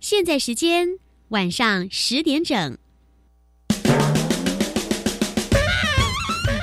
[0.00, 2.81] 现在时间晚上十点整。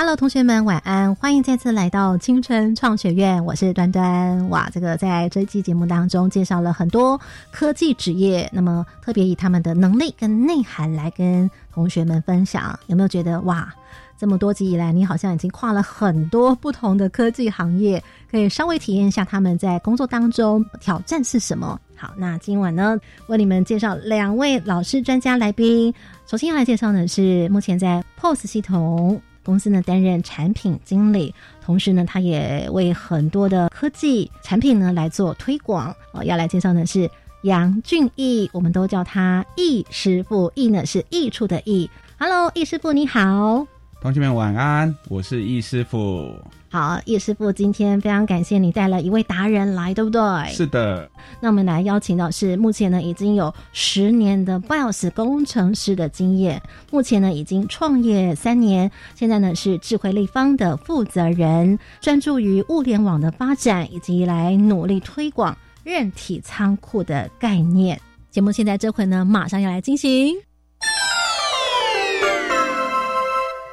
[0.00, 1.14] Hello，同学们，晚安！
[1.16, 4.48] 欢迎再次来到青春创学院，我是端端。
[4.48, 12.80] 哇，这个在这期节目当中介绍了很多科技职业，那么特别以他们的能力跟内涵来跟同学们分享。
[12.86, 13.70] 有没有觉得哇，
[14.16, 21.78] 这么多集以来，你好像已经跨了很多不同的科技行业，可以稍微体验一下他们在工作当中挑战是什么？
[21.94, 25.92] 好，那今晚呢，为你们介绍两位老师专家来宾。
[26.26, 29.20] 首先要来介绍的是目前在 POS 系统。
[29.50, 35.92] 公司呢担任产品经理，同时呢，他也为很多的科技产品呢来做推广。
[36.12, 37.10] 哦，要来介绍的是
[37.42, 41.90] 杨俊义，我们都叫他易师傅，易呢是易处的易。
[42.16, 43.66] Hello，易师傅你好，
[44.00, 46.32] 同学们晚安，我是易师傅。
[46.72, 50.20] 好，叶师傅，今天非常感谢你带了一位达人来，对不对？
[50.52, 51.10] 是的。
[51.40, 68.00] 那我们来邀请到是目前呢已经有十年的 BIOS 工程师的经验，目前呢已经创业三年，现在呢是智慧立方的负责人，专注于物联网的发展，以及来努力推广韧体仓库的概念。
[68.30, 70.36] 节目现在这回呢马上要来进行，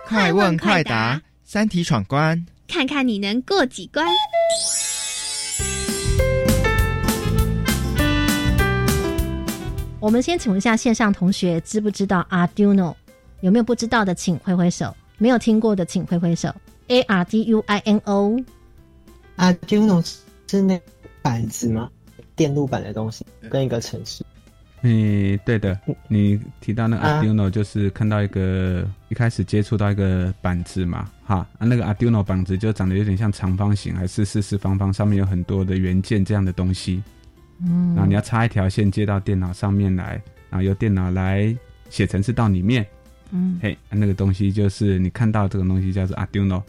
[0.08, 2.44] 快问快答，三题闯关。
[2.68, 4.06] 看看你能过几关。
[10.00, 12.94] 我们先请问一下线上同学，知不知道 Arduino？
[13.42, 16.54] 有没有不知道的，请挥挥手；没有听过的，请挥挥手。
[16.88, 20.08] A R D U I N O，Arduino
[20.48, 20.80] 是那
[21.22, 21.90] 板子吗？
[22.36, 24.24] 电路板的东西，跟一个城市。
[24.24, 24.28] 嗯，
[24.82, 25.80] 对的。
[26.08, 37.04] 你提到那 Arduino，就是看到一个一开始接触到一个板子嘛，哈啊，那个 Arduino 板子就长得有点像长方形，还是四四方方，上面有很多的元件这样的东西。
[37.60, 41.56] 嗯，然后你要插一条线接到电脑上面来，然后由电脑来
[41.90, 42.86] 写程式到里面。
[43.32, 46.62] 嗯，嘿，那个东西就是你看到这个东西叫做 Arduino，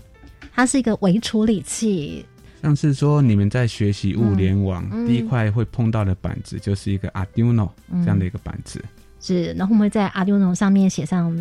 [0.52, 2.24] 它是一个微处理器。
[2.62, 7.70] 像是说你们在学习物联网，第一块会碰到的板子就是一个 Arduino
[8.02, 8.84] 这样的一个板子。
[9.20, 11.36] 是，然后我们会在 Arduino 上面写上。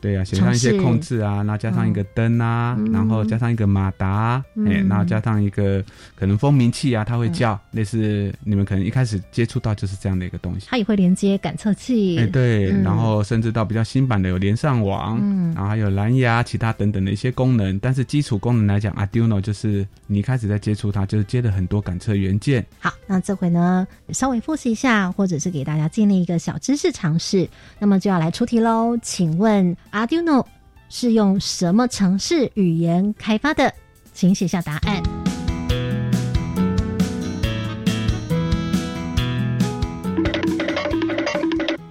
[0.00, 5.84] 对啊，写上一些控制啊，然后加上一个灯啊，然后加上一个马达，哎，然后加上一个
[6.14, 10.66] 可能蜂鸣器啊，它会叫，类似你们可能一开始接触到就是这样的一个东西。
[10.70, 17.78] 它也会连接感测器，哎，对，然后甚至到比较新版的有连上网，嗯，然后还有蓝牙、其他等等的一些功能。
[17.78, 22.64] 但是基础功能来讲，Arduino 就是你一开始在接触它，就是接了很多感测元件。
[22.78, 29.73] 好，那这回呢，稍微复习一下，或者是给大家建立一个小知识尝试，那么就要来出题喽，请问。
[29.92, 30.44] Arduino
[30.88, 33.72] 是用什么城市语言开发的？
[34.12, 35.02] 请写下答案。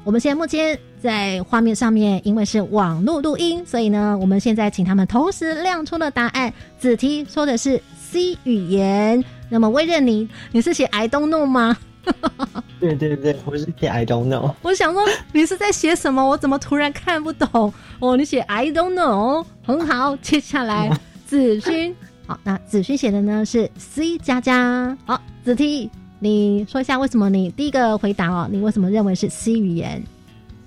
[0.05, 6.53] 我们现在目前在画面上面，因为是网络录音，所以呢，我们现在请他们同时亮出了答案。
[6.77, 11.77] 子题说的是 C 语言，那么威任你，你是写 I don't know 吗？
[12.79, 14.53] 对对对，我是写 I don't know。
[14.61, 16.21] 我想说你是在写什么？
[16.21, 17.73] 我怎么突然看不懂？
[17.99, 20.15] 哦， 你写 I don't know，很好。
[20.17, 20.89] 接下来
[21.25, 21.95] 子勋，
[22.27, 24.97] 好，那子勋写的呢是 C 加加。
[25.05, 28.49] 好，子 T，你说一下为什么你第一个回答哦？
[28.51, 30.03] 你为什么认为是 C 语言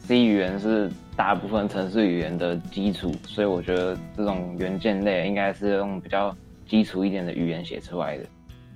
[0.06, 6.34] ？C 语言是大部分城市语言的基础，所以我觉得这种元件类应该是用比较
[6.66, 8.24] 基础一点的语言写出来的。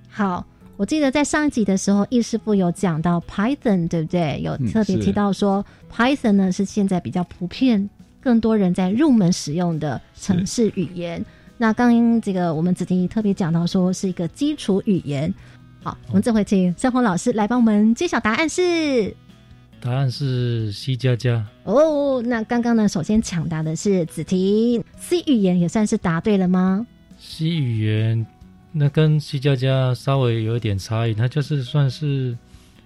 [0.07, 0.45] 好。
[0.81, 4.41] 我记得在上一集的时候，易师傅有讲到 Python，对不对？
[4.41, 5.63] 有特别提到说
[5.95, 7.87] Python 呢是现在比较普遍、
[8.19, 11.23] 更多人在入门使用的城市语言。
[11.59, 15.31] 那刚刚这个我们子婷特别讲到说是一个基础语言。
[15.83, 19.15] 好，我们这回请生活老师来帮我们揭晓答案是。
[19.79, 21.45] 答案是 C 加加。
[21.63, 26.87] 哦，那刚刚呢，首先抢答的是子婷，C 语言也算是答对了吗
[27.19, 28.25] ？C 语言。
[28.71, 32.37] 那跟 C 加加稍微有一点差异，它就是算是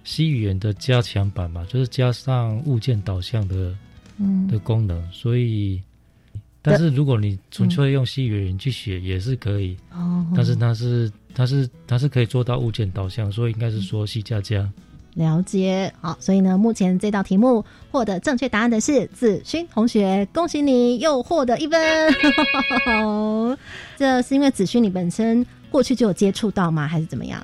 [0.03, 3.75] C 语言的加强版嘛，就是加上物件导向的
[4.17, 5.81] 嗯的功能，所以
[6.61, 14.67] 但是如果你纯粹用 C 语言去写也是可以，哦，但是它是它是它是可以做到物件导向，所以应该是说 C 加加。
[15.13, 21.79] 了解，好，所以呢，目前这道题目获得正确答案的是子勋同学，恭喜你又获得一分。
[23.95, 25.45] 这是因为子勋你本身
[25.75, 27.38] 过去就有接触到吗，还是怎么样？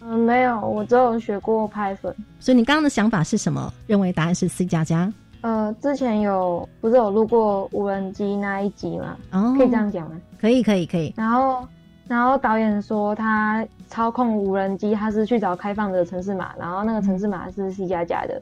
[0.00, 2.14] 嗯，没有，我只有学过 Python。
[2.40, 3.70] 所以你刚刚的想法是什么？
[3.86, 5.12] 认为答案是 C 加加？
[5.42, 9.18] 呃，之前有不是有录过无人机那一集吗？
[9.32, 10.18] 哦，可以这样讲吗？
[10.40, 11.12] 可以，可以，可以。
[11.14, 11.68] 然后，
[12.08, 18.40] 然后导演说他操控无人机，他是去找开放的城市码，然后那个城市码是 C 加加的。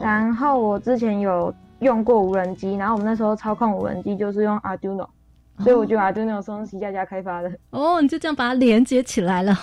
[0.00, 5.08] 然后我之前有用过无人机，然后我们那时候操控无人机就是用 Arduino，
[5.62, 7.52] 所以我觉得 Arduino 是用 C 加加开发的。
[7.70, 9.56] 哦，你就这样把它连接起来了。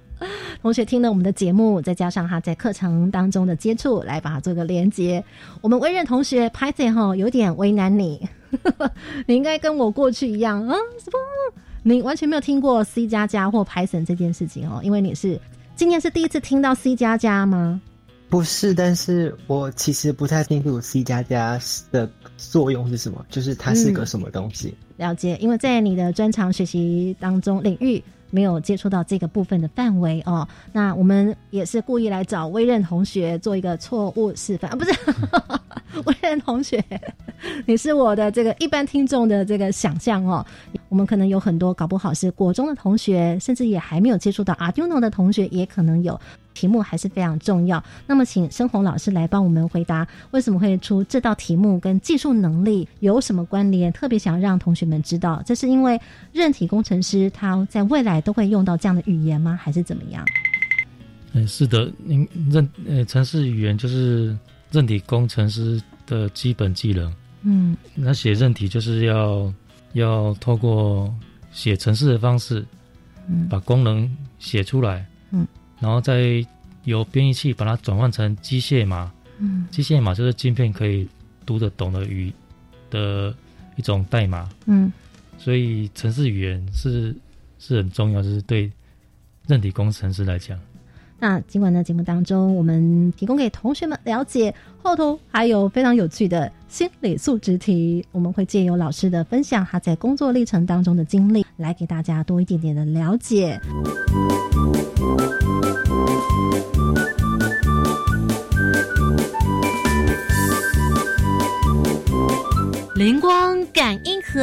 [0.62, 5.22] 同学听了我们的节目，再加上他在课程当中的接触，来把它做个连接。
[5.60, 8.26] 我们微任同学 Python 哈有点为难你，
[9.26, 11.60] 你应该跟我过去一样啊，什么？
[11.82, 15.38] 你完全没有听过 C 加加或 Python 这件事情哦，因为你是
[15.76, 17.80] 今天是第一次听到 C 加加吗？
[18.30, 21.60] 不是，但是我其实不太清楚 C 加加
[21.92, 24.74] 的作用是什么，就是它是个什么东西。
[24.96, 28.02] 了解，因为在你的专长学习当中领域。
[28.28, 34.92] 没有接触到这个部分的范围哦，那我们也是故意来找微任同学做一个错误示范啊，不是
[36.04, 36.84] 微任同学，
[37.66, 40.44] 你是我的这个一般听众的这个想象哦，
[40.88, 46.20] 我们可能有很多搞不好是国中的同学，甚至也还没有接触到 Arduino 的同学，也可能有。
[46.56, 47.82] 题目还是非常重要。
[48.06, 51.78] 那么，请申红老师来帮我们回答，为什么会出这道题目？
[51.78, 53.92] 跟技术能力有什么关联？
[53.92, 56.00] 特别想让同学们知道，这是因为
[56.32, 59.58] 韧体工程师他在未来都会用到这样的语言吗？
[59.62, 60.24] 还是怎么样？
[61.34, 64.34] 嗯，是的，您认呃，程式语言就是
[64.70, 67.12] 韧体工程师的基本技能。
[67.42, 69.52] 嗯，那写韧体就是要
[69.92, 71.12] 要透过
[71.52, 72.64] 写程式的方式，
[73.28, 75.04] 嗯，把功能写出来。
[75.30, 75.46] 嗯。
[75.78, 76.44] 然后再
[76.84, 81.08] 由编译器把它转换成机械码，嗯，机械码就是晶片可以
[81.44, 82.32] 读得懂的语
[82.90, 83.34] 的
[83.76, 84.92] 一种代码，嗯，
[85.36, 87.14] 所以程式语言是
[87.58, 88.70] 是很重要，就是对
[89.46, 90.58] 韧体工程师来讲。
[91.18, 103.58] 那今晚的节目当中，我们提供给同学们了解后头还有非常有趣的心理素质题，我们会借由老师的分享，他在工作历程当中的经历，来给大家多一点点的了解。
[112.94, 114.40] 灵光感应盒。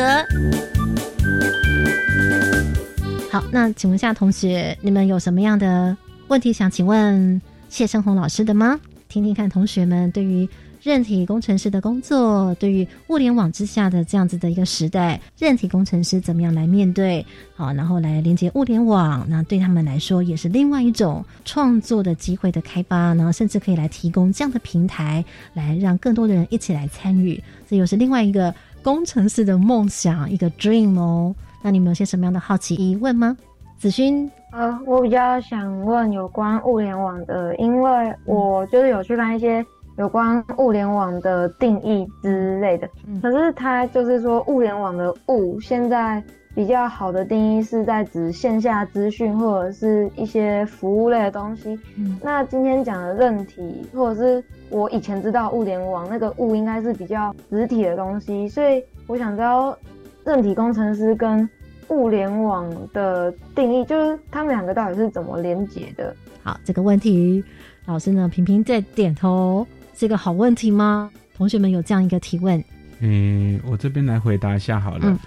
[3.32, 5.98] 好，那请问一下同学，你们有什么样的
[6.28, 8.80] 问题想请问谢生红老师的吗？
[9.10, 10.48] 听听看同学们对于
[10.84, 17.26] 韧体工程师的工作，对于物联网之下的这样子的一个时代，韧体工程师怎么样来面对？
[17.56, 28.54] 好，然后来连接物联网，那对他们来说也是另外一种创作的机会的开发，然后甚至可以来提供这样的平台，来让更多的人一起来参与，这又是另外一个
[28.84, 31.34] 工程师的梦想，一个 dream 哦。
[31.62, 33.38] 那你们有些什么样的好奇疑问吗？
[33.80, 39.66] 子勋，呃，我比较想问有关物联网的，因为我就是有去看一些
[39.98, 42.90] 有关物联网的定义之类的，
[43.22, 46.24] 可是它就是说物联网的物现在
[46.56, 51.80] 比较好的定义是在指线下资讯或者是一些服务类的东西。
[52.22, 59.78] 那今天讲的韧体，或者是我以前知道物联网那个物应该是比较实体的东西，所以我想知道。
[60.26, 61.50] 韧体工程师跟
[61.90, 66.16] 物联网的定义，就是他们两个到底是怎么连接的？
[66.42, 67.44] 好，这个问题，
[67.88, 71.12] 老师呢频频在点头，是一个好问题吗？
[71.36, 72.64] 同学们有这样一个提问。
[73.00, 75.20] 嗯，我这边来回答一下好了。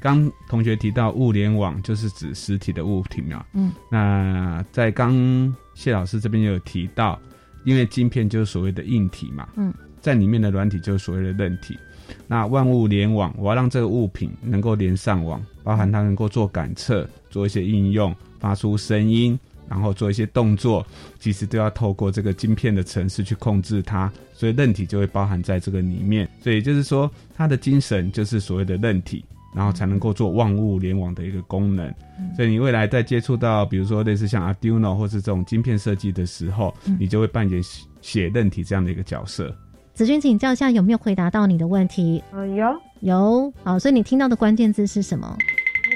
[0.00, 3.44] 刚同学提到物联网，就是指实体的物体嘛。
[3.52, 7.20] 嗯，那在刚谢老师这边也有提到，
[7.64, 9.48] 因为晶片就是所谓的硬体嘛。
[9.56, 11.78] 嗯，在里面的软体就是所谓的韧体。
[12.26, 19.38] 那万物联网，我要让这个物品能够连上网，包含它能够做感测、做一些应用、发出声音，
[19.70, 20.84] 然后做一些动作，
[21.20, 26.28] 其实都要透过这个晶片的程式去控制它，所以韧体就会包含在这个里面。
[26.42, 29.24] 所以就是说，它的精神就是所谓的韧体，
[29.54, 31.88] 然后才能够做万物联网的一个功能。
[32.34, 37.62] 所以你未来在接触到，比如说类似像 Arduino 或是这种晶片设计的时候，你就会扮演
[38.00, 39.54] 写韧体这样的一个角色。
[39.94, 42.22] 子君，请教一下有没有回答到你的问题？
[42.32, 43.52] 呃，有有。
[43.62, 45.36] 好，所以你听到的关键字是什么？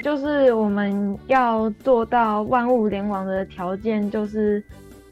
[0.05, 4.63] 就是我们要做到万物联网的条件，就是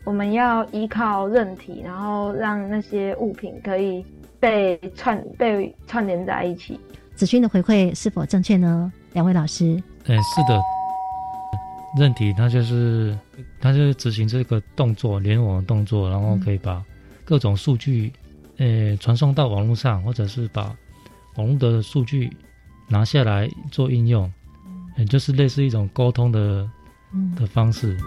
[0.04, 4.06] 我们要依靠韧体，然后让那些物品可以
[4.40, 6.80] 被串被串联在一起。
[7.16, 8.94] 子勋的回馈是否正确呢？
[9.14, 10.62] 两位老师，哎，是的，
[11.98, 13.18] 任体它就是
[13.60, 16.86] 它就是执行这个动作联网的动作，然后可以把
[17.26, 18.14] 各种数据，
[18.58, 20.72] 呃，传送到网络上，或者是把
[21.38, 22.32] 网络的数据
[22.88, 24.32] 拿下来做应用，
[24.98, 26.70] 也就是类似一种沟通的
[27.36, 27.98] 的方式。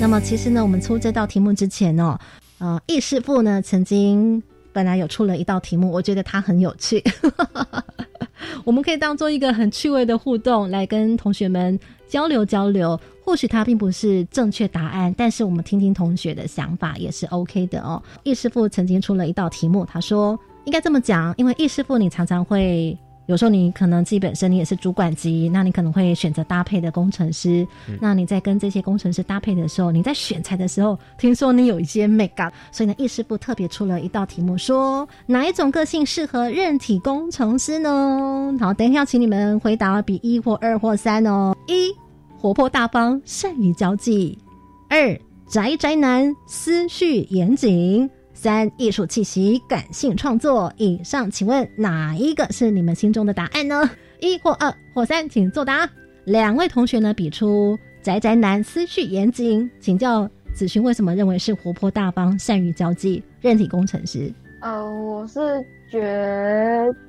[0.00, 2.18] 那么其实呢，我们出这道题目之前哦，
[2.58, 4.40] 呃，易师傅呢曾经
[4.72, 7.02] 本来有出了一道题目，我觉得它很有趣，
[8.64, 11.78] 我们可以当做一个很趣味的互动来跟同学们
[12.08, 12.98] 交流交流。
[13.26, 18.00] 或许它并不是正确答案，但是我们听听同学的想法也是 OK 的哦。
[18.22, 22.96] 易师傅曾经出了一道题目，他说应该这么讲，因为易师傅你常常会。
[23.26, 27.66] 有时候你可能自己本身你也是主管级，那你可能会选择搭配的工程师。
[28.00, 38.56] 那你在跟这些工程师搭配的时候，你在选材的时候，听说你有一些 make up，所以呢，易师傅特别出了一道题目，说哪一种个性适合韧体工程师呢？
[38.60, 41.52] 好，等一下请你们回答，比一或二或三哦。
[41.66, 41.90] 一，
[42.46, 44.38] 活泼大方，善于交际；
[44.88, 48.08] 二，宅宅男，思绪严谨。
[48.34, 50.72] 三艺术气息，感性创作。
[50.76, 53.90] 以上，请问哪一个是你们心中的答案呢？
[54.20, 55.90] 一或二或三，请作答。
[56.24, 59.68] 两位同学呢，比出宅宅男，思绪严谨。
[59.80, 64.32] 请教子勋，为什么认为是活泼大方、善于交际、韧体工程师？
[64.60, 65.40] 呃，我是
[65.90, 66.00] 觉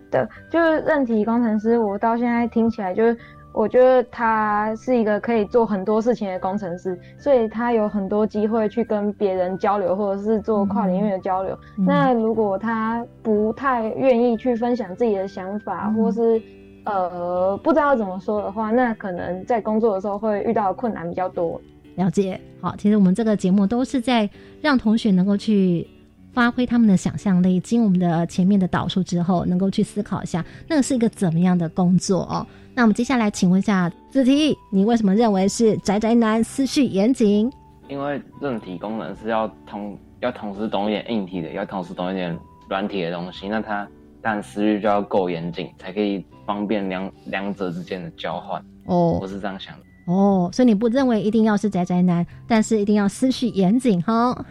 [0.09, 3.15] 得，就是韧体工程师，我到现在听起来就是。
[3.57, 11.57] 我觉得他是一个可以做很多事情的工程师，所以他有很多机会去跟别人交流，或者是做跨领域的交流。
[11.75, 16.39] 那如果他不太愿意去分享自己的想法，或是
[16.85, 21.59] 呃不知道怎么说的话，那可能在工作的时候会遇到困难比较多。
[21.95, 24.29] 了解，好，其实我们这个节目都是在
[24.61, 25.87] 让同学能够去
[26.31, 32.45] 发挥他们的想象力，经我们的前面的导述之后，能够去思考一下，那个是一个怎么样的工作哦。
[32.77, 37.51] 那我们接下来请问一下子题，你为什么认为是宅宅男思绪严谨？
[37.87, 42.37] 因为韧体功能是要同要同时懂一点硬体的，要同时懂一点
[42.69, 43.87] 软体的东西，那他
[44.21, 48.63] 但思绪就要够严谨，才可以方便两两者之间的交换。
[48.85, 50.13] 哦，我是这样想的。
[50.13, 54.45] 哦，所以你不认为一定要是宅宅男，但是一定要思绪严谨哈？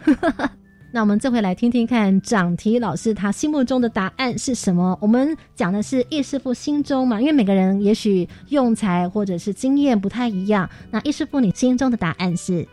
[0.97, 4.97] 那我们这回来听听看，掌题老师他心目中的答案是什么？
[4.99, 10.67] 我们讲的是易师傅心中嘛，因为每个人也许用材或者是经验不太一样。
[10.89, 12.67] 那易师傅，你心中的答案是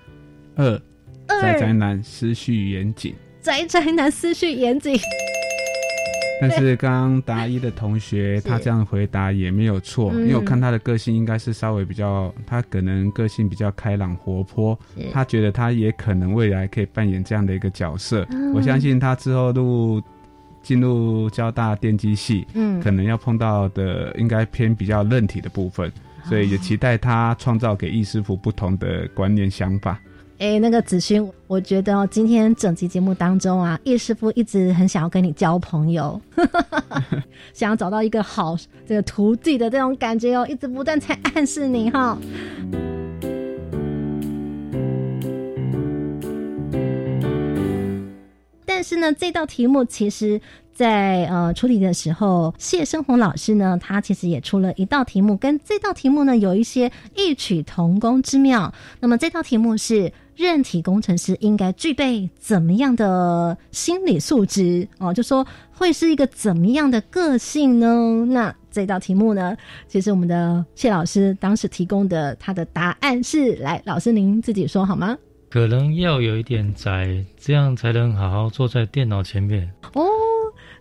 [0.56, 0.80] 二，
[1.28, 4.98] 宅宅男思绪严谨，宅宅男思绪严谨。
[6.40, 14.78] 但是刚刚答一的同学， 他这样回答也没有错，因为我看他的个性应该是稍微比较，他可能个性比较开朗活泼，
[15.12, 18.26] 他觉得他也可能未来可以扮演这样的一个角色。
[18.54, 20.02] 我相信他之后入
[20.62, 25.90] 进入交大电机系，嗯，可能要碰到的应该偏比较韧体的部分，
[26.24, 30.00] 所以也期待他创造给易师傅不同的观念想法。
[30.38, 36.20] 哎，那个子勋，我觉得今天整集节目当中啊，叶师傅一直很想要跟你交朋友
[37.54, 42.18] 想要找到一个好这个徒弟的这种感觉哦，一直不断在暗示你哈。
[48.66, 50.40] 但是呢，这道题目其实。
[50.74, 58.74] 在呃处理的时候，谢生红老师呢，他其实也出了一道题目，跟这道题目呢有一些异曲同工之妙。
[58.98, 65.12] 那么这道题目是韧体工程师应该具备怎么样的心理素质哦？
[65.12, 68.24] 就说会是一个怎么样的个性呢？
[68.26, 75.16] 那这道题目呢，其实我们的谢老师当时提供的他的答案是，来，老师您自己说好吗？
[75.50, 80.04] 可能要有一点窄，这样才能好好坐在电脑前面哦。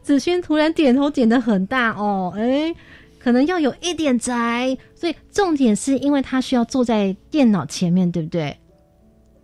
[0.02, 2.74] 子轩突然点头点的很大哦，哎，
[3.20, 8.58] 可能要有一点宅，所以重点是因为他需要坐在电脑前面，对不对？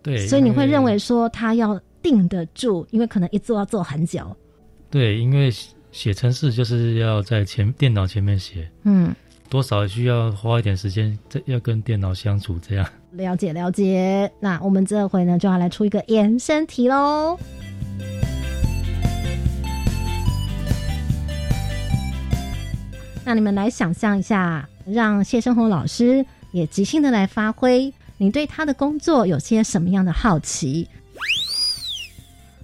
[0.02, 4.36] 对，所以你会认为说他要定得住，因为可能一做要做很久。
[4.88, 5.50] 对，因为
[5.92, 9.14] 写程式就是要在前电脑前面写，嗯，
[9.48, 12.86] 多少需要花一点时间，这要跟电脑相处，这样。
[13.12, 17.38] 了解了解，那我们这回呢就要来出一个延伸题喽。
[23.24, 27.92] 那你们来想象一下，让谢生红老师也即兴的来发挥。
[28.20, 30.86] 你对他的工作有些什么样的好奇？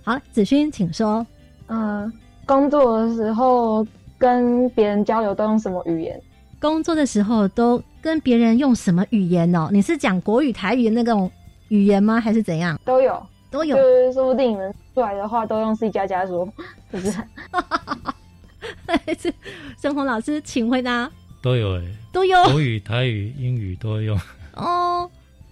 [0.04, 1.26] 好，子勋，请说。
[1.68, 2.12] 嗯，
[2.44, 3.84] 工作的时候
[4.18, 6.20] 跟别人交流都用什么语言？
[6.60, 9.70] 工作的时候都跟别人用什么语言哦？
[9.72, 11.30] 你是讲国语、台语那种
[11.68, 12.20] 语言吗？
[12.20, 12.78] 还是怎样？
[12.84, 13.26] 都有。
[13.50, 16.46] 都有，就是说不定你们出来的话都用 C 加加说，
[16.90, 19.32] 是 不是？
[19.80, 21.10] 生红老师，请回答。
[21.40, 21.82] 都有哎，
[22.12, 24.20] 都有国语、台语、英语都用。
[24.54, 25.10] 哦，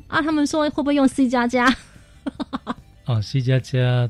[0.08, 1.66] 啊，他们说会不会用 C 加加？
[3.06, 4.08] 哦，C 加加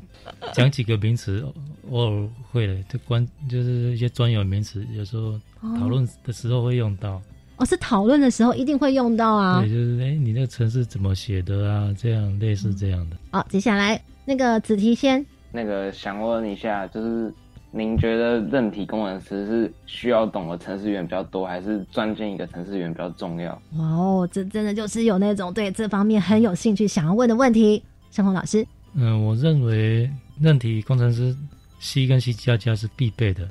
[0.53, 1.45] 讲几个名词，
[1.91, 5.39] 偶尔会的，就关就是一些专有名词，有时候
[5.77, 7.21] 讨论的时候会用到。
[7.57, 9.61] 哦，是讨论的时候一定会用到啊。
[9.61, 11.93] 对，就是哎，你那个城市怎么写的啊？
[11.97, 13.17] 这样类似这样的。
[13.31, 17.33] 好，接下来那个子提先，那个想问一下，就是
[17.75, 23.51] 您觉得任体工程师是需要懂的程式员比较多，还是专精一个程式员比较重要？
[23.77, 28.65] 哇哦，这真的就是有那种对这方面很有兴趣想要问的问题，向红老师。
[28.93, 31.35] 嗯，我认为任体工程师
[31.79, 33.49] C 跟 C 加加是必备的，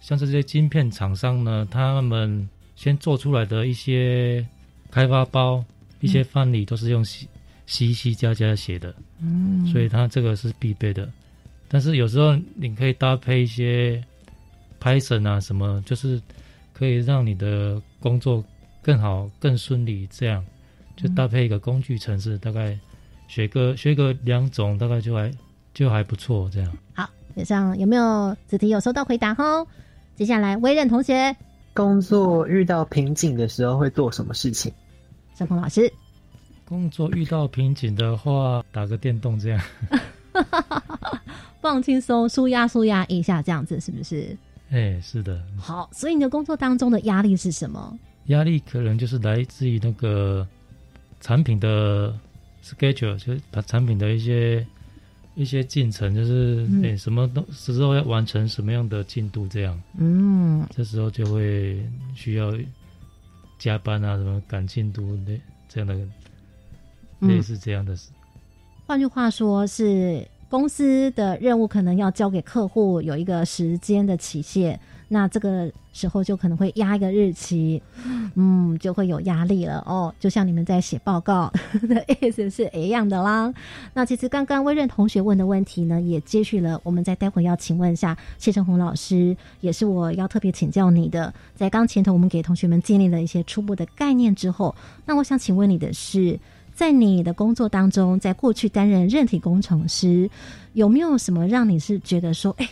[0.00, 2.48] 像这些晶片厂商呢，他们。
[2.76, 4.42] 先做出来的一些
[4.90, 5.62] 开发包、
[6.00, 7.28] 一些范例都是用 C、
[7.66, 11.06] C、C 加加写的，嗯，所以它这个是必备的。
[11.72, 14.02] 但是有时候你可以搭配一些
[14.82, 16.20] Python 啊什么，就是
[16.72, 18.44] 可以让你的工作
[18.82, 20.08] 更好、更顺利。
[20.10, 20.44] 这样
[20.96, 22.76] 就搭配一个工具程式，大概
[23.28, 25.32] 学个学个两种，大概就还
[25.72, 26.50] 就还不错。
[26.52, 29.32] 这样好，以上有没有子题有收到回答？
[29.38, 29.64] 哦，
[30.16, 31.36] 接下来微任同学。
[31.72, 34.72] 工作遇到瓶颈的时候会做什么事情？
[35.34, 35.90] 小鹏老师，
[36.64, 39.62] 工作遇到瓶颈的话，打个电动这样，
[41.60, 44.36] 放轻松，舒压舒压一下，这样子是不是？
[44.70, 45.42] 哎，是的。
[45.56, 47.98] 好，所以你的工作当中的压力是什么？
[48.26, 50.46] 压力可能就是来自于那个
[51.20, 52.12] 产品的
[52.64, 54.66] schedule，就是把产品的一些。
[55.36, 61.80] 一些进程就是诶，什么东时候要完成什么样的进度这样，嗯，这时候就会
[62.14, 62.52] 需要
[63.56, 65.96] 加班啊，什么赶进度类这样的
[67.20, 68.10] 类似这样的事。
[68.86, 74.78] 换句话说，是公司的任务可能要交给客户有一个时间的期限。
[75.12, 77.82] 那这个时候就可能会压一个日期，
[78.36, 80.14] 嗯，就会有压力了哦。
[80.20, 81.52] 就像你们在写报告
[81.88, 83.52] 的意思是一样的啦。
[83.92, 91.34] 那其实刚刚微任同学问的问题呢，也接续了我们在待会要请问一下谢成红老师，也是我要特别请教你的。
[91.56, 94.72] 在刚前头我们给同学们建立了一些初步的概念之后，
[95.06, 96.38] 那我想请问你的是，
[96.80, 100.30] 在你的工作当中，在过去担任任体工程师，
[100.72, 102.66] 有没有什么让你是觉得说，哎？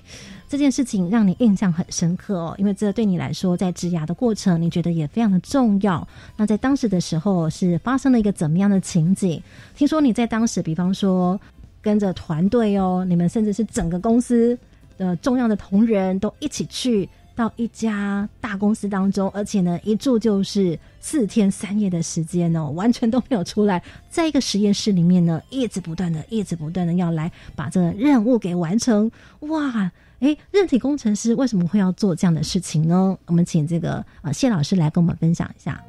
[0.49, 6.09] 这件事情让你印象很深刻哦，因为这对你来说，在植牙的过程，你觉得也非常的重要。
[6.39, 9.43] 那在当时的时候，是发生了一个怎么样的情景？
[9.77, 11.39] 听说你在当时，比方说
[11.83, 14.59] 跟着团队哦，你们甚至是整个公司
[14.97, 17.07] 的重要的同仁都一起去
[17.39, 29.09] 到一家大公司当中，而且呢，一住就是四天三夜的时间哦，完全都没有出来，在一个实验室里面呢，一直不断的、一直不断的要来把这个任务给完成。
[29.43, 29.93] 哇！
[30.19, 33.17] 哎，任体工程师为什么会要做这样的事情呢？
[33.27, 35.81] 我们请这个呃谢老师来跟我们分享一下。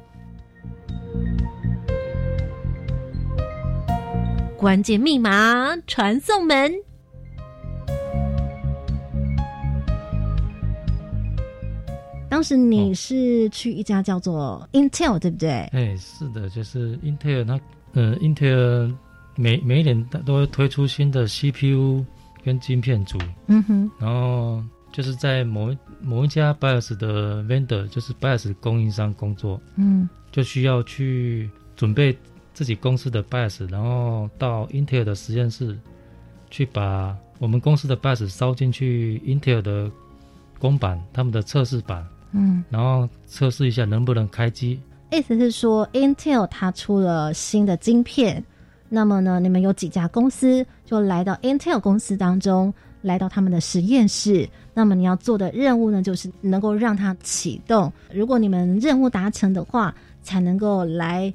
[4.56, 6.89] 关键密码传送门。
[12.30, 15.50] 当时你是去一家叫做 Intel，对不对？
[15.72, 17.60] 哎，是的，就是 Intel，它
[17.92, 18.94] 呃，Intel
[19.36, 22.02] 每每一年都会推出新的 CPU。
[22.42, 32.16] 跟晶片组，嗯哼，然后就是在某某一家 BIOS 的 vendor，就是 BIOS 供应商工作，嗯，就需要去准备
[32.54, 35.78] 自己公司的 BIOS，然后到 Intel 的实验室
[36.48, 39.90] 去把我们公司的 BIOS 烧进去 Intel 的
[40.58, 44.80] 公版，他们的测试版，嗯，然后测试一下能不能开机。
[45.10, 48.44] 意思是说，Intel 它出了新的晶片。
[48.88, 54.48] 那么呢，你们有几家公司就来到 Intel 公司当中，来到他们的实验室。
[54.74, 57.92] 那么你要做的任务呢，就是能够让它启动。
[58.12, 61.32] 如果你们任务达成的话，才能够来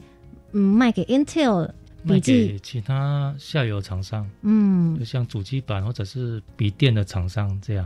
[0.52, 1.70] 嗯卖给 Intel
[2.04, 4.30] 卖给其他下游厂商。
[4.42, 7.86] 嗯，就像主机板或者是笔电的厂商这样。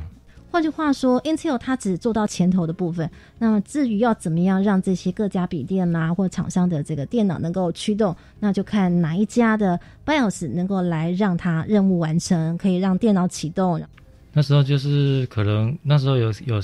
[0.51, 3.09] 换句话说，Intel 它只做到前头的部分。
[3.37, 13.79] 那么至于要怎么样让这些各家笔电啦或厂商的这个电脑能够驱动，那就看哪一家的 BIOS 能够来让它任务完成，可以让电脑启动。
[14.33, 16.59] 那时候就是可能那时候有有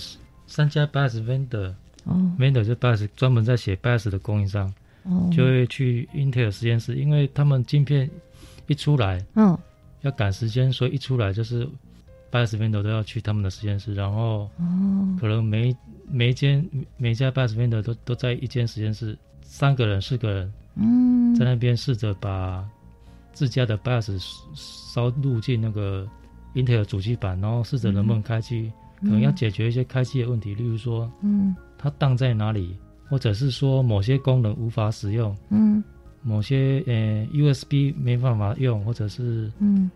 [0.48, 1.74] 三家 BIOS vendor，
[2.06, 8.10] 哦，vendor 就 BIOS 专门在写 BIOS 的供应商，哦，就会去 Intel 实验室，因为他们晶片
[8.66, 9.56] 一出来，嗯，
[10.02, 11.70] 要赶时间，所以一出来就是。
[12.36, 14.50] BIOS vendor 都要去他们的实验室，然后
[15.22, 15.74] 可能每
[16.12, 16.68] 每一间
[16.98, 22.68] 每一家 BIOS vendor 都都在一间实验室，三个人四个人，嗯，在那边试着把
[23.32, 24.22] 自家的 BIOS
[24.54, 26.06] 烧入进那个
[26.56, 28.70] Intel 主机板，然后试着能不能开机，
[29.00, 31.56] 可能要解决一些开机的问题，例如说，嗯。
[31.78, 32.76] 它当在哪里，
[33.10, 35.82] 或者是说某些功能无法使用，嗯。
[36.24, 39.92] 某些呃 USB 没办法用，或者是嗯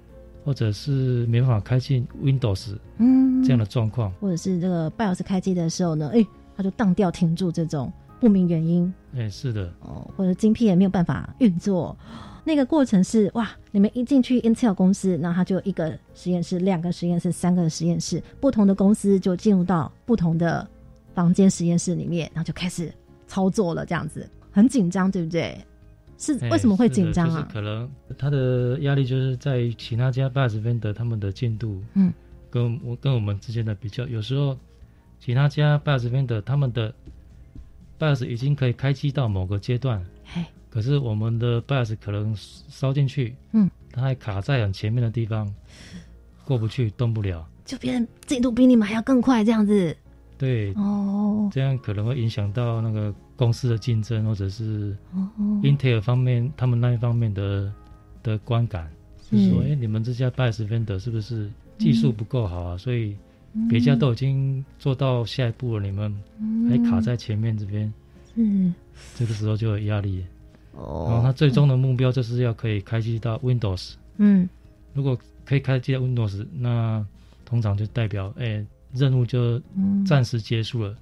[0.49, 4.12] 或者是没办法开进 Windows 嗯，这样的状况。
[4.13, 6.25] 或者是这个 BIOS 开机的时候呢，哎，
[6.57, 11.95] 它就当掉停住这种不明原因哎，是的，哦，或者晶片也没有办法运作。
[12.43, 20.67] 那个过程是哇，你们一进去 Intel 公司，那它就一个实验室、两个实验室、三个实验室，不同的公司就进入到不同的
[21.13, 22.91] 房间实验室里面，然后就开始
[23.27, 25.55] 操作了，这样子很紧张，对不对？
[26.19, 27.47] 是哎为什么会紧张啊？
[27.51, 32.13] 可能他的压力就是在于其他家 BIOS vendor 他们的进度，嗯，
[32.51, 34.55] 跟我跟我们之间的比较，有时候
[35.19, 36.93] 其他家 BIOS vendor 他们的
[37.97, 45.51] BIOS 已经可以开机到某个阶段，嘿，可是我们的 BIOS 可能烧进去，嗯，它还卡在很前面的地方，
[46.43, 47.47] 过不去，动不了。
[47.63, 49.95] 就别人进度比你们还要更快，这样子。
[50.38, 51.49] 对，哦。
[51.51, 55.30] 这样可能会影响到那个公司的竞争，或者是哦。
[55.63, 57.71] Intel 方面他们那一方面的
[58.21, 58.91] 的观感，
[59.30, 62.78] 是是说，哎、你们这家 BIOS vendor 是不是技术不够好啊？
[62.78, 63.15] 所以
[63.69, 66.13] 别家都已经做到下一步了，你们
[66.69, 67.93] 还卡在前面这边，
[68.36, 68.75] 嗯
[69.15, 70.25] 这个时候就有压力。
[70.75, 74.49] 然后他最终的目标就是要可以开机到 Windows，嗯。
[74.93, 77.06] 如果可以开机到 Windows，那
[77.45, 80.06] 通常就代表，哎、任务就嗯。
[80.06, 80.93] 暂时结束了。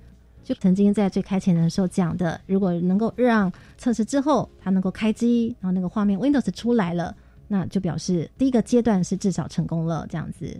[0.47, 7.13] 就曾经在最开前的时候讲的，如果能够让测试之后它能够开机，然后那个画面 Windows 出来了，
[7.49, 10.57] 那就表示第一个阶段是至少成功了，这样子。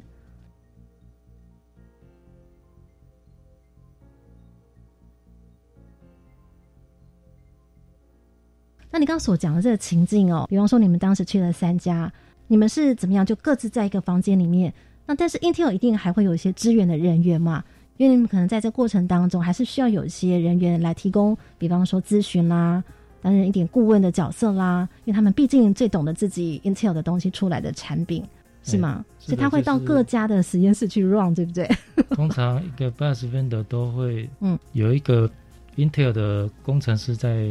[8.92, 12.12] 那你刚刚所讲的这个情境哦，比方说你们当时去了三家，
[12.48, 13.26] 你们是怎么样？
[13.26, 14.74] 就各自在一个房间里面。
[15.06, 17.64] 那但是 Intel 一定还会有一些支援的人员嘛？
[17.98, 22.84] 因为你们可能在这过程当中，还是需要有一些人员来提供，比方说咨询啦，
[23.22, 28.24] 担任一点顾问的角色啦，因为他们毕竟最懂得自己 Intel 的东西出来的产品，
[28.64, 28.78] 是。
[28.78, 29.04] 吗？
[29.20, 31.70] 是所以他会到各家的实验室去 run，对不对？
[32.12, 34.58] 通常一个 BIOS vendor 都会 嗯。
[34.74, 35.30] 有一个
[35.76, 37.46] Intel 的工程师在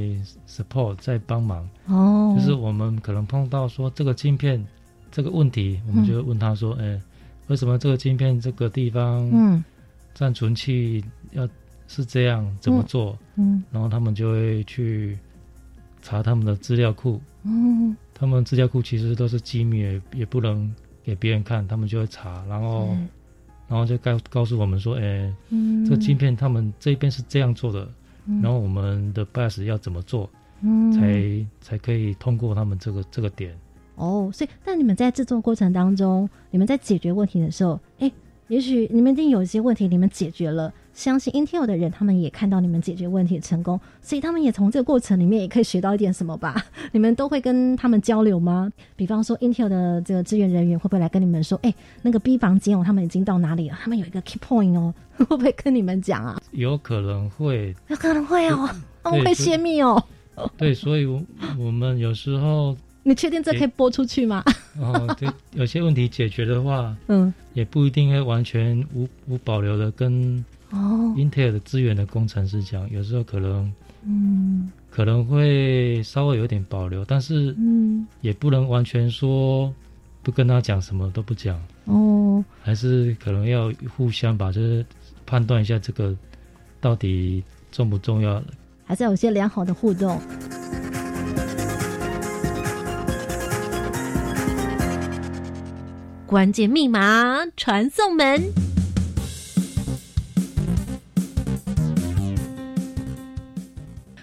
[0.48, 4.64] support 在帮忙，哦，就是我们可能碰到说这个晶片
[5.10, 7.00] 这个问题，我们就会问他说，哎、
[7.48, 9.62] 为什么这个晶片这个地方嗯
[10.16, 11.46] 暂存器要
[11.86, 13.16] 是这样怎么做？
[13.36, 15.18] 嗯然后他们就会去
[16.00, 17.94] 查他们的资料库，嗯。
[18.14, 20.74] 他们资料库其实都是机密也，也不能
[21.04, 22.96] 给别人看，他们就会查，然后
[23.68, 25.84] 然后就告告诉我们说，哎、嗯。
[25.84, 27.86] 这个晶片他们这边是这样做的，
[28.24, 28.40] 嗯。
[28.40, 30.30] 然后我们的 BIOS 要怎么做，
[30.62, 30.90] 嗯。
[30.92, 33.54] 才才可以通过他们这个这个点。
[33.96, 38.10] 哦，所以那你们在制作过程当中，你们在解决问题的时候，哎，
[38.48, 46.54] 也许你们一定有一些问题你们解决了，相信 Intel 的人他们也看到你们解决问题的成功，所以他们也从这个过程里面也可以学到一点什么吧？
[46.92, 48.70] 你们都会跟他们交流吗？
[48.94, 53.76] 比方说 Intel 的这个支援人员会不会来跟你们说，哎，那个 B 房间哦，他们已经到哪里了？
[53.82, 56.40] 他们有一个 key point 哦， 会不会跟你们讲啊？
[56.52, 58.68] 有可能会有可能会哦，
[59.02, 60.02] 哦，会泄密哦。
[60.56, 61.20] 对，所以我
[61.58, 62.76] 我们有时候
[63.08, 64.42] 你确定这可以播出去吗？
[64.80, 79.72] 哦，对，有些问题解决的话， 嗯，也不一定会完全无无保留的跟哦，Intel 的资源的工程师讲，有时候可能嗯可能会稍微有点保留，但是嗯，也不能完全说
[80.24, 84.84] 不跟他讲什么都不讲，哦，还是可能要互相把就是
[85.24, 86.12] 判断一下这个
[86.80, 87.40] 到底
[87.70, 88.42] 重不重要。
[88.84, 90.20] 还是要有一些良好的互动。
[96.26, 98.42] 关键密码传送门。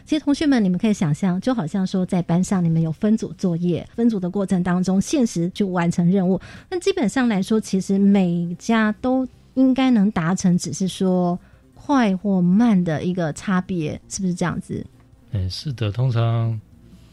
[0.06, 6.40] 其实同学们，你们可以想象，就好像说在班上你们有分组作业，分组的过程当中，限时去完成任务。
[6.70, 11.40] 那基本上来说，其实每家都应该能达成，只是说
[11.74, 14.86] 快或慢的一个差别，是不是这样子？
[15.32, 16.60] 哎，是的，通常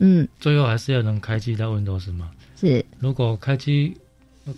[0.00, 2.30] 嗯，最后还是要能开机到 Windows 嘛。
[2.60, 3.96] 是如果开机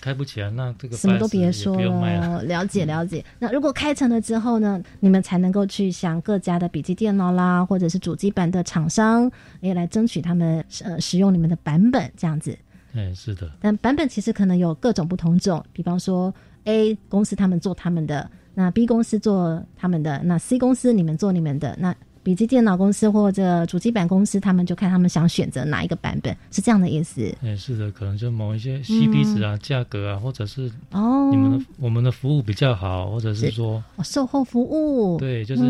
[0.00, 2.00] 开不起来，那这个什么都别说了。
[2.00, 3.24] 了， 了解了解。
[3.38, 12.56] 那如果开成了之后呢，你们才能够去向各家的笔记电脑啦，或者是主机板的厂商，也来争取他们呃使用你们的版本这样子。
[12.94, 27.34] 哎，是的，但版本其实可能有各种不同种，比方说 A 公司他们做他们的，那 B 公司做他们的，那 C 公司你们做你们的，那笔记电脑公司或者主机板公司，他们就看他们想选择哪一个版本，是这样的意思。
[27.42, 34.04] 哎，是的，可能就某一些 CP 值啊、价格啊，或者是哦，你们的我们的服务比较好，或者是说哦。
[34.04, 35.62] 售后服务，对，就是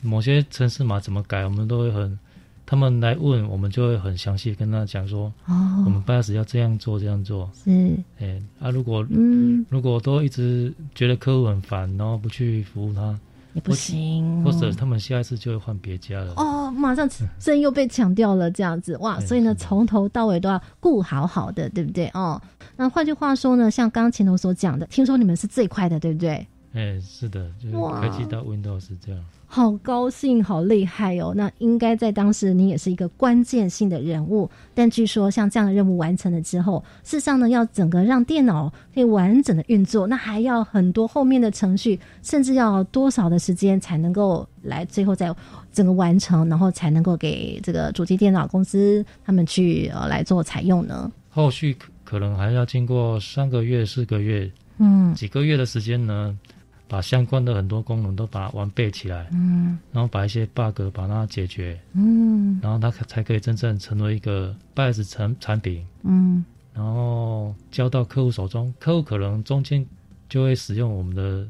[0.00, 2.18] 某些城市码怎么改，我们都会很。
[2.70, 7.50] 他们来问，我们就会很详细跟他讲说，哦，我们八十要这样做，这样做。
[7.64, 13.18] 是，哎，啊，如果嗯，如果都一直觉得客户很烦，然后不去服务他，
[13.58, 16.32] 也不行，或者他们下一次就会换别家了。
[16.36, 17.08] 哦，马上
[17.40, 22.08] 声音又被抢掉了，这样子哇，所以呢，从头到尾都要顾好好的，对不对？
[22.14, 22.40] 哦，
[22.76, 26.46] 那换句话说呢，像刚刚前头所讲的，听说你们是最快的，对不对？
[26.74, 29.20] 哎，是的，就是开机到 Windows 是这样。
[29.50, 31.32] 好高兴，好厉害哦！
[31.34, 34.48] 那应该在当时你也是一个关键性的人物。
[34.74, 45.34] 但据说像这样的任务完成了之后，事实上呢，要整个让电脑可以完整的运作，那还要很多后面的程序，甚至要多少的时间才能够来最后再
[45.72, 51.10] 整个完成，然后才能够给这个主机电脑公司他们去呃来做采用呢？
[51.30, 56.36] 后续可能还要经过三个月、四个月，嗯，几个月的时间呢？
[56.88, 69.84] 把相关的很多功能都把它完备起来，嗯，然后把一些 bug 把它解决，嗯，然后它才可以真正成为一个 BIOS 产产品，嗯，然后交到客户手中，客户可能中间
[70.30, 71.46] 就会使用我们的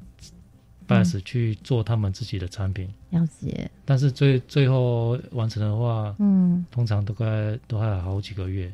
[0.89, 3.71] BIOS 去做他们自己的产品，了解。
[3.85, 8.73] 但是最最后完成的话，嗯，通常都该都还有好几个月，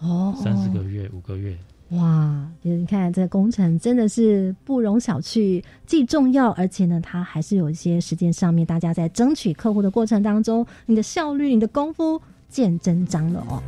[0.00, 1.54] 哦，三四个月、五个月。
[1.92, 12.20] 哇，你看这个工程真的是不容小觑，既重要，而且呢，它还是有一些时间上面，大家在争取客户的过程当中，你的效率、你的功夫
[12.50, 13.62] 见真章了哦。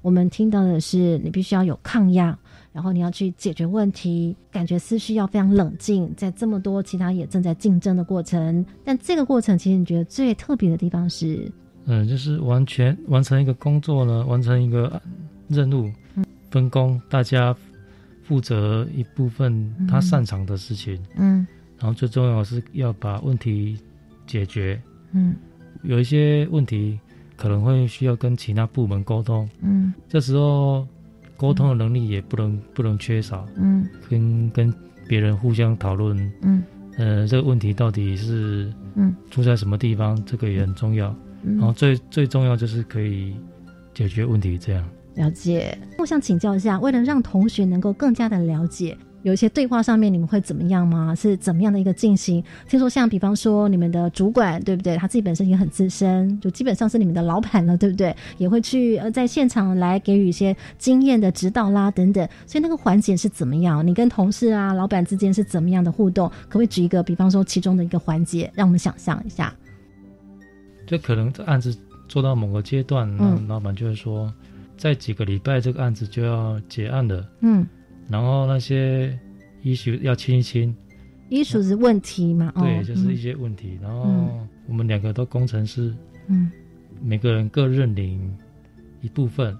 [0.00, 2.34] 我们听到的是，你必须要有抗压，
[2.72, 11.52] 然后你要去解决问题，感觉思绪要非常冷静，在这么多其他也正在竞争的过程，但这个过程其实你觉得最特别的地方是？
[11.88, 15.00] 嗯，就是完全完成一个工作呢，完成一个
[15.48, 15.90] 任务，
[16.50, 17.56] 分工，大家
[18.22, 21.46] 负责一部分他擅长的事情，嗯，
[21.78, 23.78] 然后最重要是要把问题
[24.26, 24.78] 解决，
[25.12, 25.34] 嗯，
[25.82, 27.00] 有一些问题
[27.36, 30.86] 可能会需要跟其他部门沟通，嗯，这时候
[31.38, 34.74] 沟通的能力也不能不能缺少，嗯，跟跟
[35.06, 36.62] 别人互相讨论，嗯，
[36.98, 39.14] 呃，这个问题到底是嗯。
[39.30, 41.14] 出在什么地方，这个也很重要。
[41.44, 43.36] 然后最最重要就是可以
[43.94, 45.76] 解决问题，这样了解。
[45.98, 51.14] 我想请教一下，为了让同学能够更加的了解，有一些对话上面你们会怎么样吗？
[51.14, 52.42] 是怎么样的一个进行？
[52.68, 54.96] 听说像比方说你们的主管对不对？
[54.96, 58.14] 他自己本身也很资深，就基本上是你们的老板了，对不对？
[58.36, 62.28] 也会去呃在现场来给予一些经验的指导啦等等。
[62.46, 63.84] 所以那个环节是怎么样？
[63.84, 66.28] 你跟同事啊、老板之间是怎么样的互动？
[66.48, 69.52] 可不可以举一个比方说其中的一个环节，让我们想象一下？
[70.88, 71.76] 就可能这案子
[72.08, 74.32] 做到某个阶段，那老板就会说，
[74.78, 77.28] 在几个礼拜这个案子就要结案了。
[77.42, 77.66] 嗯，
[78.08, 79.16] 然后那些
[79.62, 80.74] 医术要清一清，
[81.28, 82.50] 医术是问题嘛？
[82.56, 83.78] 对，就是一些问题。
[83.82, 84.08] 然后
[84.66, 85.94] 我们两个都工程师，
[86.28, 86.50] 嗯，
[87.02, 88.34] 每个人各认领
[89.02, 89.54] 一部分，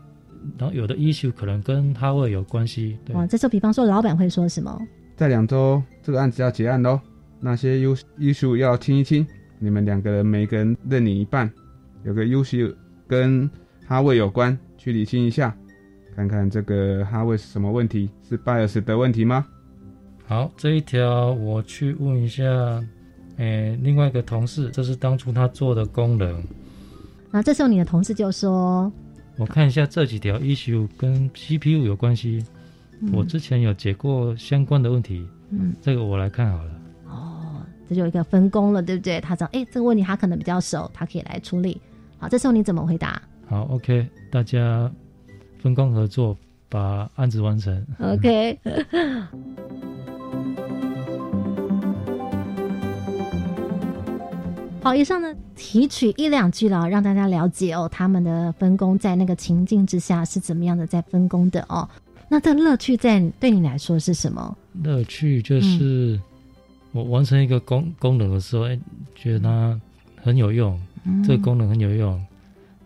[0.57, 2.97] 然后有的医术可能跟他会有关系。
[3.13, 4.81] 哇，这时候比方说老板会说什么？
[5.15, 6.99] 在两周这个案子要结案喽，
[7.39, 9.27] 那些优医术要清一清。
[9.59, 11.51] 你们两个人每个人认领一半，
[12.05, 12.59] 有个优秀
[13.07, 13.49] 跟
[13.87, 15.57] 哈位有关，去理清一下，
[16.15, 19.47] 看看这个哈位是什么问题，是 BIOS 的问题吗？
[20.27, 22.45] 好，这一条我去问一下，
[23.39, 26.43] 诶，另外一个同事，这是当初他做的功能。
[27.31, 28.93] 那这时候你的同事就说
[29.39, 32.45] ：“我看一下这几条 issue 跟 CPU 有关系，
[33.13, 36.71] 我之前有解过相关的问题，嗯，这个我来看好了。”
[37.89, 39.21] 这就一个分工了，对不对？
[39.21, 41.81] 他知道，哎，这个问题他可能比较熟，他可以来处理。
[42.19, 43.23] 好，这时候你怎么回答？
[43.47, 44.91] 好，OK，大家
[45.59, 46.37] 分工合作，
[46.69, 47.87] 把案子完成。
[48.01, 48.59] OK。
[54.83, 61.89] 好，以上呢提取一两句了，让大家了解哦，他们的分工在那个情境之下是怎么样的在分工的哦。
[62.29, 64.57] 那这乐趣在对你来说是什么？
[64.83, 66.21] 乐趣就是。
[66.99, 68.79] 我完成一个功功能的时候，哎，
[69.15, 69.81] 觉得它
[70.23, 70.81] 很有用，
[71.25, 72.21] 这个功能很有用，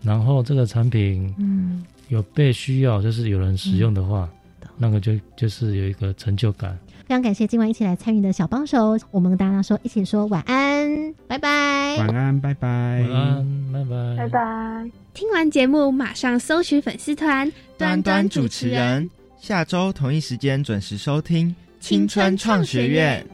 [0.02, 1.84] 然后这个产品嗯。
[2.08, 4.28] 有被需要，就是有人使用的话，
[4.76, 6.76] 那个就就是有一个成就感。
[7.06, 12.68] 非常感谢今晚一起来参与的小帮手，我们跟大家说一起说晚安，拜拜，晚安，拜拜，
[13.08, 14.90] 晚安，拜拜，拜拜。
[15.14, 19.08] 听完节目马上搜寻粉丝团端端主持人，
[19.40, 23.26] 下周同一时间准时收听青春创学院。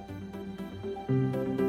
[1.09, 1.68] Thank you.